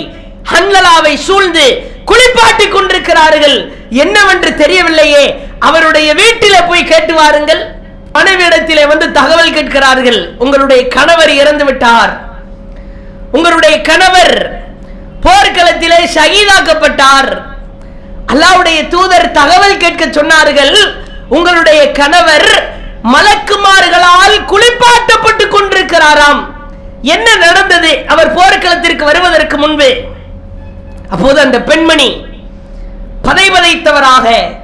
[0.52, 1.66] ஹன்லலாவை சூழ்ந்து
[2.10, 3.58] குளிப்பாட்டி கொண்டிருக்கிறார்கள்.
[4.04, 5.26] என்னவென்று தெரியவில்லையே.
[5.68, 7.64] அவருடைய வீட்டில போய் கேட்டு வாருங்கள்.
[8.18, 10.38] மனைவியிடத்திலே வந்து தகவல் கேட்கிறார்கள்.
[10.38, 12.14] உங்களுடைய கணவர் இறந்து விட்டார்.
[13.32, 14.36] உங்களுடைய கணவர்
[15.24, 17.32] போர்க்களத்திலே ஷகீதாக்கப்பட்டார்.
[18.34, 20.76] அல்லாவுடைய தூதர் தகவல் கேட்க சொன்னார்கள்
[21.30, 22.50] உங்களுடைய கணவர்
[23.04, 26.42] மலக்குமார்களால் குளிப்பாட்டப்பட்டு கொண்டிருக்கிறாராம்.
[27.02, 28.04] என்ன நடந்தது?
[28.08, 29.96] அவர் போர்க்களத்திற்கு வருவதற்கு முன்பு.
[31.10, 32.26] அப்போது அந்த பெண்மணி
[33.24, 34.57] பதைவதைத்தவராக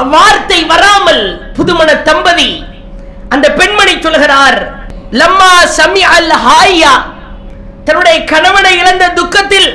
[0.00, 1.24] அவ்வார்த்தை வராமல்
[1.56, 2.50] புதுமண தம்பதி
[3.34, 4.58] அந்த பெண்மணி சொல்கிறார்
[5.20, 6.94] லம்மா சமி அல் ஹாயா
[7.86, 9.68] தன்னுடைய கணவனை இழந்த துக்கத்தில்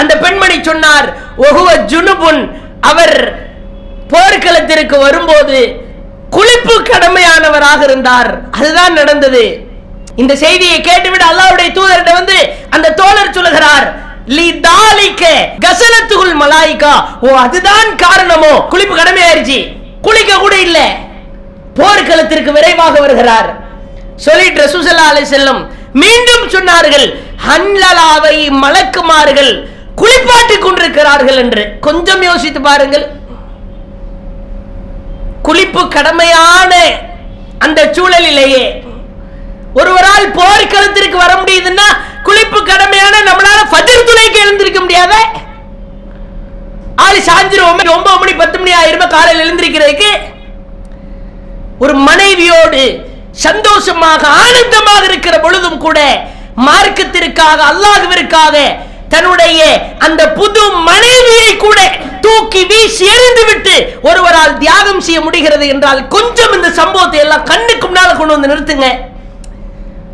[0.00, 1.06] அந்த பெண்மணி சொன்னார்
[1.46, 2.42] ஒகுவ ஜுனுபுன்.
[2.90, 3.16] அவர்
[4.12, 5.58] போர்க்களத்திற்கு வரும்போது
[6.34, 8.30] குளிப்பு கடமையானவராக இருந்தார்.
[8.58, 9.44] அதுதான் நடந்தது.
[10.22, 12.38] இந்த செய்தியை கேட்டுவிட அல்லாஹ்வுடைய தூதர்கிட்ட வந்து
[12.76, 13.86] அந்த தோழர் சொல்லுகிறார்
[14.28, 15.24] லி தாலிக்க
[17.20, 18.66] ஓ அதுதான் காரணமோ?
[18.70, 19.58] குளிப்பு கடமையாயிருச்சு.
[20.02, 20.78] குளிக்க கூட இல்ல.
[21.74, 23.48] போர்க்களத்திற்கு விரைவாக வருகிறார்.
[24.16, 25.60] சொல்லிட்டு ரசூசல்லா அலை செல்லும்
[25.92, 27.06] மீண்டும் சொன்னார்கள்
[27.48, 29.52] ஹன்லலாவை மலக்குமார்கள்
[29.96, 31.76] குளிப்பாட்டிக் கொண்டிருக்கிறார்கள் என்று.
[31.80, 33.06] கொஞ்சம் யோசித்து பாருங்கள்.
[35.44, 36.72] குளிப்பு கடமையான
[37.58, 38.64] அந்த சூழலிலேயே
[39.74, 41.88] ஒருவரால் போர்க்களத்திற்கு வர முடியுதுன்னா
[42.28, 45.14] குளிப்பு கடமையான நம்மளால ஃபஜர் துணைக்கு எழுந்திருக்க முடியாத?
[47.04, 50.10] ஆளு சாஞ்சிரும் ஒன்பது மணி பத்து மணி ஆயிரம் காலையில் எழுந்திருக்கிறதுக்கு.
[51.84, 52.82] ஒரு மனைவியோடு
[53.46, 55.98] சந்தோஷமாக ஆனந்தமாக இருக்கிற பொழுதும் கூட
[56.68, 58.56] மார்க்கத்திற்காக அல்லாதவருக்காக
[59.12, 59.60] தன்னுடைய
[60.06, 61.78] அந்த புது மனைவியை கூட
[62.24, 63.74] தூக்கி வீசி எறிந்து விட்டு
[64.08, 68.88] ஒருவரால் தியாகம் செய்ய முடிகிறது என்றால் கொஞ்சம் இந்த சம்பவத்தை எல்லாம் கண்ணுக்கு முன்னால கொண்டு வந்து நிறுத்துங்க.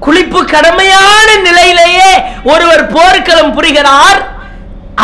[0.05, 2.11] குளிப்பு கடமையான நிலையிலேயே
[2.53, 4.21] ஒருவர் போர்க்களம் புரிகிறார்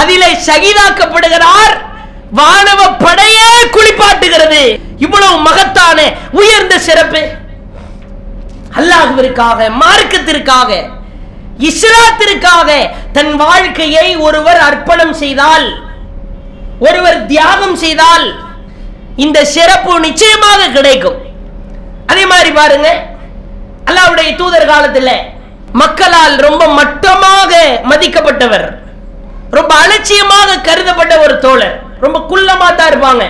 [0.01, 1.75] அதிலே சகிதாக்கப்படுகிறார்
[2.39, 4.63] வானவ படையே குளிப்பாட்டுகிறது.
[5.05, 5.99] இவ்வளவு மகத்தான
[6.41, 7.23] உயர்ந்த சிறப்பு.
[8.79, 10.71] அல்லாஹ்விற்காக மார்க்கத்திற்காக
[11.71, 12.69] இஸ்லாத்திற்காக
[13.17, 15.67] தன் வாழ்க்கையை ஒருவர் அர்ப்பணம் செய்தால்
[16.87, 18.27] ஒருவர் தியாகம் செய்தால்
[19.25, 21.19] இந்த சிறப்பு நிச்சயமாக கிடைக்கும்.
[22.11, 22.89] அதே மாதிரி பாருங்க
[23.91, 25.15] அல்லாவுடைய தூதர் காலத்தில்
[25.83, 27.53] மக்களால் ரொம்ப மட்டமாக
[27.91, 28.67] மதிக்கப்பட்டவர்.
[29.59, 31.77] ரொம்ப அலட்சியமாக கருதப்பட்ட ஒரு தோழர்.
[32.05, 33.25] ரொம்ப குள்ளமா தான் இருப்பாங்க.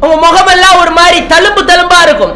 [0.00, 2.34] அவங்க முகமெல்லாம் ஒரு மாதிரி தழும்பு தழும்பா இருக்கும்.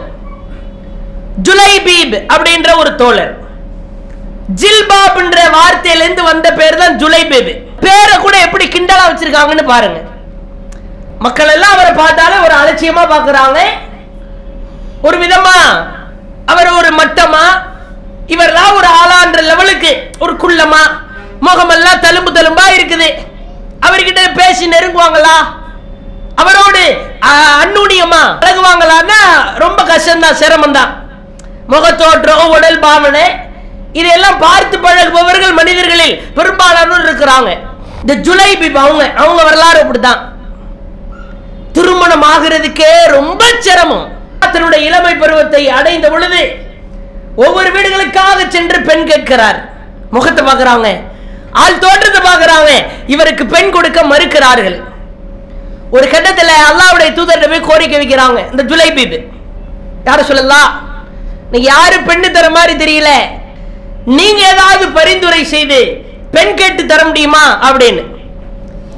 [1.47, 3.33] ஜுலைபீப் அப்படின்ற ஒரு தோழர்.
[4.61, 7.51] ஜில்பாப்ன்ற வார்த்தையிலிருந்து வந்த பேர் தான் ஜுலைபீப்.
[7.85, 10.01] பேரை கூட எப்படி கிண்டலா வச்சிருக்காங்கன்னு பாருங்க.
[11.27, 13.61] மக்கள் எல்லாம் அவரை பார்த்தாலே ஒரு அலட்சியமா பாக்குறாங்க
[15.07, 15.57] ஒரு விதமா
[16.49, 17.45] அவர் ஒரு மட்டமா?
[18.27, 20.83] இவரெல்லாம் ஒரு ஆளான்ற லெவலுக்கு ஒரு குள்ளமா?
[21.41, 23.09] முகமெல்லாம் தழும்பு தழும்பா இருக்குது.
[23.81, 25.37] அவர்கிட்ட பேசி நெருங்குவாங்களா?
[26.37, 26.83] அவரோடு
[27.25, 27.31] ஆ,
[28.41, 29.21] பழகுவாங்களான்னா
[29.55, 30.91] ரொம்ப கஷ்டம்தான் சிரமம் தான்
[31.69, 33.25] முகத்தோற்றம் உடல் பாவனை
[33.93, 37.51] இதையெல்லாம் பார்த்து பழகுபவர்கள் மனிதர்களில் பெரும்பாலானோர் இருக்கிறாங்க.
[38.01, 40.21] இந்த ஜுலை அவங்க அவங்க வரலாறு அப்படிதான்
[41.73, 44.07] திருமணம் ஆகிறதுக்கே ரொம்ப சிரமம்.
[44.39, 46.41] தன்னுடைய இளமை பருவத்தை அடைந்த பொழுது
[47.45, 49.59] ஒவ்வொரு வீடுகளுக்காக சென்று பெண் கேட்கிறார்.
[50.15, 50.89] முகத்தை பார்க்கறாங்க.
[51.63, 52.71] ஆள் தோற்றத்தை பார்க்கறாங்க.
[53.15, 54.77] இவருக்கு பெண் கொடுக்க மறுக்கிறார்கள்.
[55.97, 58.41] ஒரு கட்டத்துல அல்லாவுடைய தூதர்கிட்ட போய் கோரிக்கை வைக்கிறாங்க.
[58.51, 59.19] இந்த ஜுலை பீபு
[60.09, 60.71] யார சொல்லலாம்
[61.53, 63.11] நீ யாரு பெண்ணு தர மாதிரி தெரியல.
[64.19, 65.79] நீங்க ஏதாவது பரிந்துரை செய்து
[66.35, 68.03] பெண் கேட்டு தர முடியுமா அப்படின்னு.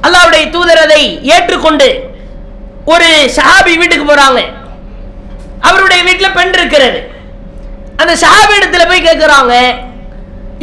[0.07, 1.03] அல்லாவுடைய தூதர் அதை
[1.35, 1.89] ஏற்றுக்கொண்டு
[2.93, 4.41] ஒரு சஹாபி வீட்டுக்கு போறாங்க.
[5.69, 6.99] அவருடைய வீட்டில் பெண் இருக்கிறது.
[8.01, 9.55] அந்த சஹாபி இடத்துல போய் கேட்குறாங்க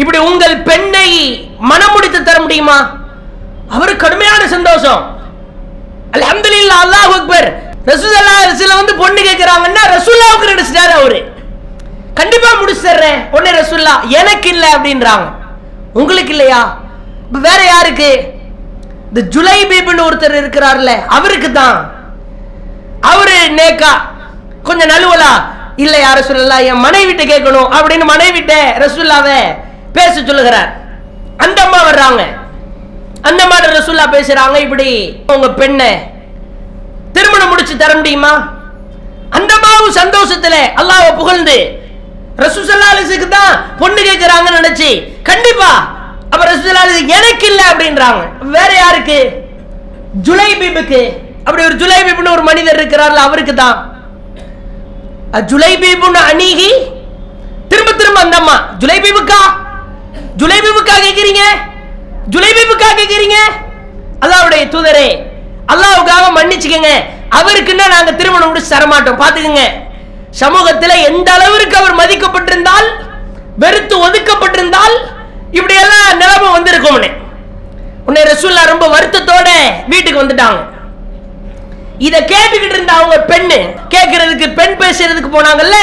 [0.02, 1.10] இப்படி உங்கள் பெண்ணை
[1.72, 2.78] மனம் முடித்து தர முடியுமா?
[3.76, 5.02] அவரு கடுமையான சந்தோஷம்.
[6.16, 7.48] அல்ஹம்துலில்லாஹ் அல்லாஹ் அக்பர்.
[7.92, 11.20] ரசூலுல்லாஹி ரசூல வந்து பொண்ணு கேக்குறாங்கன்னா ரசூல்லாவுக்கு நடிச்சிட்டாரு அவரு.
[12.20, 13.20] கண்டிப்பா முடிச்சு தர்றேன்.
[13.36, 15.28] உடனே ரசூல்லா எனக்கு இல்லை அப்படின்றாங்க.
[16.00, 16.62] உங்களுக்கு இல்லையா?
[17.28, 18.10] இப்போ வேற யாருக்கு?
[19.10, 21.78] இந்த ஜுலை பீபின்னு ஒருத்தர் இருக்கிறார்ல அவருக்கு தான்
[23.12, 23.92] அவரு நேக்கா
[24.70, 25.32] கொஞ்சம் நழுவலா?
[25.84, 28.54] இல்ல யார சொல்லலாம் என் மனைவிட்ட கேட்கணும் அப்படின்னு மனைவிட்ட
[28.84, 29.28] ரசுல்லாவ
[29.98, 30.70] பேச சொல்லுகிறார்.
[31.38, 32.22] அந்த அம்மா வர்றாங்க.
[33.22, 34.90] அந்த மாதிரி ரசுல்லா பேசுறாங்க இப்படி.
[35.34, 35.90] உங்க பெண்ணை
[37.14, 38.34] திருமணம் முடிச்சு தர முடியுமா?
[39.30, 41.58] அந்த அம்மாவும் சந்தோஷத்துல அல்லாவை புகழ்ந்து
[42.44, 44.90] ரசூசல்லாலிசுக்கு தான் பொண்ணு கேட்கிறாங்கன்னு நினைச்சு
[45.24, 45.70] கண்டிப்பா
[46.32, 48.22] அப்ப ரசூசல்லாலிசு எனக்கு இல்ல அப்படின்றாங்க.
[48.42, 49.20] வேற யாருக்கு?
[50.28, 51.02] ஜுலைபீபுக்கு.
[51.46, 53.78] அப்படி ஒரு ஜுலைபீப்னு ஒரு மனிதர் இருக்கிறார்ல அவருக்கு தான்.
[55.50, 56.70] ஜுலைபீபுன்னு அணுகி
[57.72, 59.40] திரும்ப திரும்ப அந்த அம்மா ஜுலைபீபுக்கா
[60.42, 61.44] ஜுலைபீபுக்கா கேக்குறீங்க?
[62.34, 63.38] ஜுலைபீபுக்கா கேக்குறீங்க?
[64.24, 65.08] அல்லாஹ்வுடைய தூதரே
[65.74, 66.92] அல்லாவுக்காக மன்னிச்சுக்கங்க.
[67.40, 69.20] அவருக்குன்னா நாங்க திருமணம் முடிச்சு தரமாட்டோம்.
[69.24, 69.64] பாத்துக்கங்க
[70.42, 72.88] சமூகத்துல எந்த அளவிற்கு அவர் மதிக்கப்பட்டிருந்தால்
[73.64, 74.96] வெறுத்து ஒதுக்கப்பட்டிருந்தால்
[75.58, 77.10] இப்படி எல்லாம் நிலைமை வந்திருக்கும்னு.
[78.08, 79.48] உன்னை ரசூல்லா ரொம்ப வருத்தத்தோட
[79.94, 80.60] வீட்டுக்கு வந்துட்டாங்க.
[82.00, 83.58] இத கேட்டுக்கிட்டு இருந்த அவங்க பெண்ணு
[83.90, 85.78] கேட்கறதுக்கு பெண் பேசுறதுக்கு போனாங்கல்ல?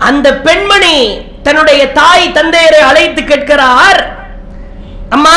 [0.00, 0.96] அந்த பெண்மணி
[1.42, 4.00] தன்னுடைய தாய் தந்தையரை அழைத்து கேட்கிறார்
[5.10, 5.34] அம்மா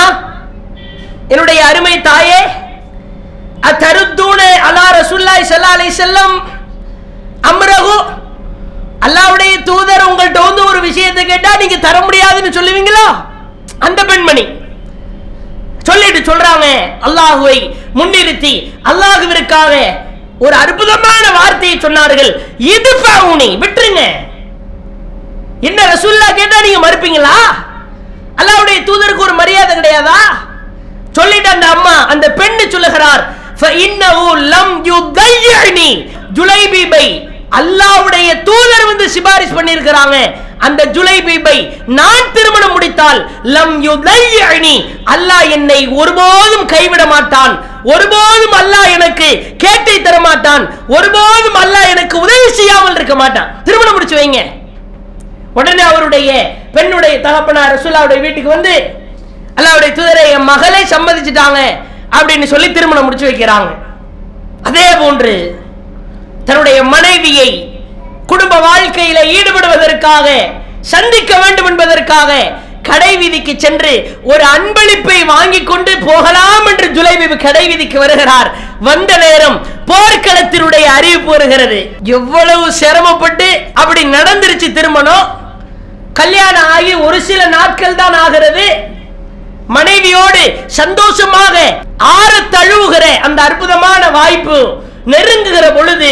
[1.30, 2.40] என்னுடைய அருமை தாயே
[3.70, 6.36] அத்தருத்தூண அலா சுல்லாய் செல்லாலை செல்லம்
[7.46, 8.12] வஸல்லம்
[9.06, 13.06] அல்லாவுடைய தூதர் உங்கள்கிட்ட வந்து ஒரு விஷயத்தை கேட்டா நீங்க தர முடியாதுன்னு சொல்லுவீங்களா?
[13.80, 14.44] அந்த பெண்மணி
[15.88, 16.68] சொல்லிட்டு சொல்றாங்க.
[17.08, 17.58] அல்லாஹுவை
[18.00, 18.54] முன்னிறுத்தி
[18.90, 19.74] அல்லாஹுவிற்காக
[20.46, 22.32] ஒரு அற்புதமான வார்த்தையை சொன்னார்கள்.
[22.76, 24.04] இது பாவுனி விட்டுருங்க.
[25.68, 27.38] என்ன ரசூல்லா கேட்டா நீங்க மறுப்பீங்களா?
[28.40, 30.20] அல்லாவுடைய தூதருக்கு ஒரு மரியாதை கிடையாதா?
[31.18, 33.24] சொல்லிட்டு அந்த அம்மா அந்த பெண்ணு சொல்லுகிறார்.
[33.60, 35.90] ஃபஇன்னஹு லம் யுதய்யினி
[36.38, 37.06] ஜுலைபி பை
[37.60, 40.18] அல்லாவுடைய தூதர் வந்து சிபாரிஸ் பண்ணியிருக்கிறாங்க.
[40.66, 41.56] அந்த ஜுலைபீபை
[42.00, 43.20] நான் திருமணம் முடித்தால்
[43.56, 44.76] லம் யுதையனி
[45.14, 47.54] அல்லாஹ் என்னை ஒருபோதும் கைவிட மாட்டான்.
[47.94, 49.28] ஒருபோதும் அல்லாஹ் எனக்கு
[49.64, 50.64] கேட்டை தர மாட்டான்.
[50.98, 53.50] ஒருபோதும் அல்லாஹ் எனக்கு உதவி செய்யாமல் இருக்க மாட்டான்.
[53.68, 54.42] திருமணம் முடிச்சு வைங்க.
[55.60, 56.30] உடனே அவருடைய
[56.78, 58.74] பெண்ணுடைய தகப்பனார் ரசூல்லாவுடைய வீட்டுக்கு வந்து
[59.60, 61.60] அல்லாவுடைய தூதரை என் மகளை சம்மதிச்சுட்டாங்க
[62.18, 63.70] அப்படின்னு சொல்லி திருமணம் முடிச்சு வைக்கிறாங்க.
[64.70, 65.34] அதே போன்று
[66.48, 67.50] தன்னுடைய மனைவியை
[68.32, 70.28] குடும்ப வாழ்க்கையில ஈடுபடுவதற்காக
[70.94, 72.32] சந்திக்க வேண்டும் என்பதற்காக
[72.90, 73.92] கடை வீதிக்கு சென்று
[74.32, 78.50] ஒரு அன்பளிப்பை வாங்கி கொண்டு போகலாம் என்று ஜுலைபீபு கடை வீதிக்கு வருகிறார்.
[78.88, 79.58] வந்த நேரம்
[79.90, 81.80] போர்க்களத்தினுடைய அறிவிப்பு வருகிறது
[82.18, 85.26] எவ்வளவு சிரமப்பட்டு அப்படி நடந்துருச்சு திருமணம்?
[86.20, 88.68] கல்யாணம் ஆகி ஒரு சில நாட்கள் தான் ஆகிறது.
[89.76, 90.44] மனைவியோடு
[90.80, 91.56] சந்தோஷமாக
[92.16, 94.60] ஆற தழுவுகிற அந்த அற்புதமான வாய்ப்பு
[95.12, 96.12] நெருங்குகிற பொழுது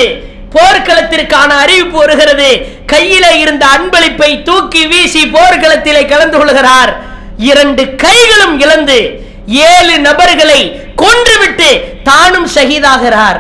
[0.56, 2.50] போர்க்களத்திற்கான அறிவிப்பு வருகிறது.
[2.92, 6.92] கையில இருந்த அன்பளிப்பை தூக்கி வீசி போர்க்களத்திலே கலந்து கொள்கிறார்.
[7.38, 8.98] இரண்டு கைகளும் இழந்து
[9.46, 10.60] ஏழு நபர்களை
[11.02, 11.70] கொன்றுவிட்டு
[12.04, 13.40] தானும் ஷஹீதாகிறார்.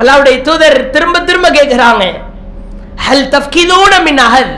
[0.00, 2.04] அல்லாவுடைய தூதர் திரும்ப திரும்ப கேட்கிறாங்க.
[3.06, 4.52] ஹல் தப்கிதூன மின் அகல்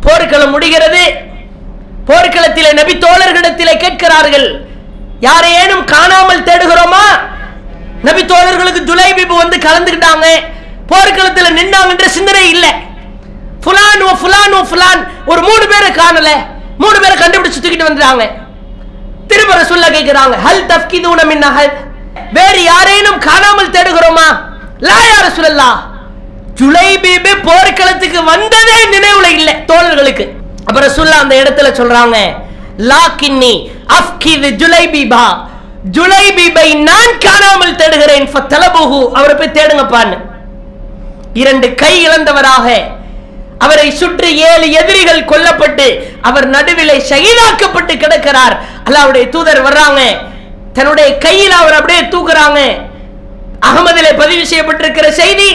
[0.00, 1.04] போர்க்களம் முடிகிறது.
[2.08, 4.48] போர்க்களத்திலே நபி தோழர்களிடத்திலே கேட்கிறார்கள்.
[5.20, 7.06] யாரையேனும் காணாமல் தேடுகிறோமா?
[8.04, 10.26] நபி தோழர்களுக்கு ஜுலைபிபு வந்து கலந்துக்கிட்டாங்க.
[10.90, 12.72] போர்க்களத்தில் நின்னாங்கன்ற சிந்தனை இல்லை.
[13.64, 15.00] ஃபுலான் ஓ ஃபுலான் ஓ ஃபுலான்.
[15.30, 16.30] ஒரு மூணு பேரை காணல.
[16.82, 18.24] மூணு பேரை கண்டுபிடிச்சு தூக்கிட்டு வந்துட்டாங்க.
[19.30, 21.84] திரும்ப ரசூல்லா கேட்கிறாங்க ஹல் தஃப்கிதூன தூணம்
[22.36, 24.28] வேறு யாரேனும் காணாமல் தேடுகிறோமா?
[24.88, 25.70] லா யா சொல்லலா
[26.58, 30.24] ஜுலைபீபு போர்க்களத்துக்கு வந்ததே நினைவுல இல்லை தோழர்களுக்கு.
[30.68, 32.16] அப்ப சொல்ல அந்த இடத்துல சொல்றாங்க
[32.90, 33.52] லாக்கின்னி
[33.98, 35.24] அஃப்கிது ஜுலைபீபா
[35.94, 38.28] ஜுலைபீபை நான் காணாமல் தேடுகிறேன்.
[38.32, 40.16] ஃபத்தலபுஹு அவரை போய் தேடுங்கப்பான்னு.
[41.32, 42.80] இரண்டு கை இழந்தவராக
[43.58, 48.60] அவரை சுற்றி ஏழு எதிரிகள் கொல்லப்பட்டு அவர் நடுவிலே ஷஹீதாக்கப்பட்டு கிடக்கிறார்.
[48.84, 50.00] அல்லாவுடைய தூதர் வர்றாங்க.
[50.72, 52.60] தன்னுடைய கையில் அவர் அப்படியே தூக்குறாங்க.
[53.60, 55.50] அகமதிலே பதிவு செய்யப்பட்டிருக்கிற செய்தி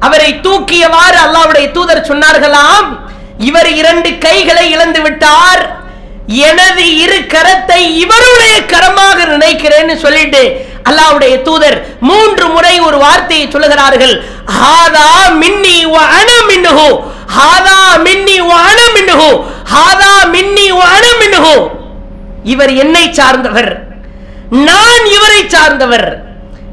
[0.00, 2.88] அவரை தூக்கியவாறு அல்லாவுடைய தூதர் சொன்னார்களாம்.
[3.38, 5.79] இவர் இரண்டு கைகளை இழந்து விட்டார்.
[6.26, 14.22] எனது இரு கரத்தை இவருடைய கரமாக நினைக்கிறேன்னு சொல்லிட்டு அல்லாவுடைய தூதர் மூன்று முறை ஒரு வார்த்தையை சொல்லுகிறார்கள்.
[14.60, 17.00] ஹாதா மின்னி வ அன மின்னுஹு.
[17.36, 19.44] ஹாதா மின்னி வ அன மின்னுஹு.
[19.72, 21.06] ஹாதா மின்னி வ அன
[22.44, 23.82] இவர் என்னை சார்ந்தவர்.
[24.50, 26.22] நான் இவரை சார்ந்தவர்.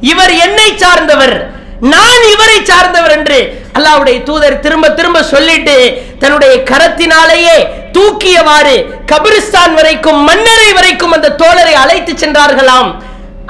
[0.02, 1.52] இவர் என்னை சார்ந்தவர்.
[1.80, 8.76] நான் இவரை சார்ந்தவர் என்று அல்லாவுடைய தூதர் திரும்ப திரும்ப சொல்லிட்டு தன்னுடைய கரத்தினாலேயே தூக்கியவாறு
[9.12, 12.90] கபிரிஸ்தான் வரைக்கும் மன்னரை வரைக்கும் அந்த தோழரை அழைத்து சென்றார்களாம்.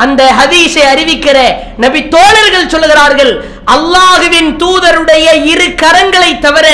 [0.03, 1.37] அந்த ஹதீஸை அறிவிக்கிற
[1.83, 3.31] நபி தோழர்கள் சொல்லுகிறார்கள்
[3.75, 6.67] அல்லாஹுவின் தூதருடைய இரு கரங்களை தவிர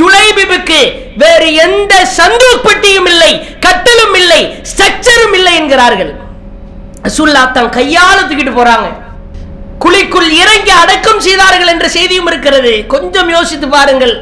[0.00, 0.78] ஜுலைபிபுக்கு
[1.22, 3.32] வேறு எந்த சந்தூக் பெட்டியும் இல்லை
[3.66, 6.12] கட்டலும் இல்லை ஸ்ட்ரக்சரும் இல்லை என்கிறார்கள்.
[7.06, 8.88] ரசூல்லா தன் கையால தூக்கிட்டு போறாங்க.
[9.84, 12.72] குழிக்குள் இறங்கி அடக்கம் செய்தார்கள் என்ற செய்தியும் இருக்கிறது.
[12.94, 14.14] கொஞ்சம் யோசித்து பாருங்கள்.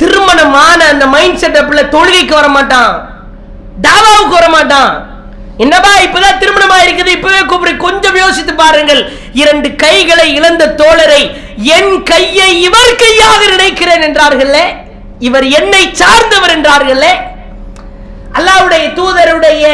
[0.00, 2.92] திருமணமான அந்த மைண்ட் செட்டப்ல தொழுகைக்கு வர மாட்டான்
[3.86, 4.92] தாவாவுக்கு வர மாட்டான்
[5.64, 9.00] என்னப்பா இப்பதான் திருமணமா இருக்குது இப்பவே கூப்பிடு கொஞ்சம் யோசித்து பாருங்கள்.
[9.32, 11.22] இரண்டு கைகளை இழந்த தோழரை
[11.76, 14.64] என் கையை இவர் கையாக நினைக்கிறேன் என்றார்களே.
[15.18, 17.12] இவர் என்னை சார்ந்தவர் என்றார்களே.
[18.38, 19.64] அல்லாவுடைய தூதருடைய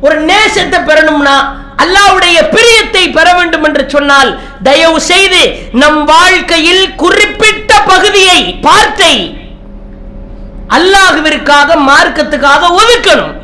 [0.00, 1.36] ஒரு நேசத்தை பெறணும்னா
[1.84, 4.30] அல்லாவுடைய பிரியத்தை பெற வேண்டும் என்று சொன்னால்
[4.62, 5.42] தயவு செய்து
[5.82, 9.14] நம் வாழ்க்கையில் குறிப்பிட்ட பகுதியை பார்த்தை
[10.76, 13.34] அல்லாஹுவிற்காக மார்க்கத்துக்காக ஒதுக்கணும்.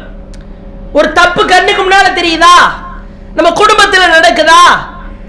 [0.93, 2.55] ஒரு தப்பு கண்ணுக்கு முன்னால தெரியுதா?
[3.37, 4.63] நம்ம குடும்பத்தில் நடக்குதா?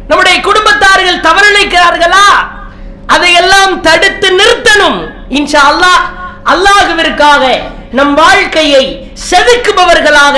[0.09, 2.25] நம்முடைய குடும்பத்தார்கள் தவறிழைக்கிறார்களா
[3.15, 4.99] அதையெல்லாம் தடுத்து நிறுத்தணும்.
[5.39, 6.03] இன்ஷா அல்லாஹ்
[6.53, 7.43] அல்லாஹுவிற்காக
[7.97, 8.83] நம் வாழ்க்கையை
[9.29, 10.37] செதுக்குபவர்களாக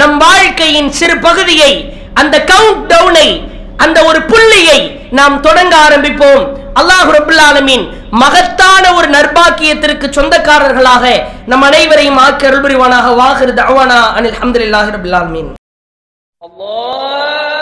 [0.00, 1.72] நம் வாழ்க்கையின் சிறு பகுதியை
[2.20, 3.28] அந்த கவுண்ட் டவுனை
[3.84, 4.78] அந்த ஒரு புள்ளியை
[5.18, 6.42] நாம் தொடங்க ஆரம்பிப்போம்.
[6.80, 7.84] அல்லாஹ் ரபுல் ஆலமீன்
[8.22, 11.04] மகத்தான ஒரு நர்பாக்கியத்திற்கு சொந்தக்காரர்களாக
[11.46, 15.50] நம் அனைவரையும் ஆக்கி அருள் புரிவானாக வாஹிர் தவானா அனில் அஹமதுல்லாஹி ரபுல் ஆலமீன்.
[16.42, 17.59] அல்லாஹ்!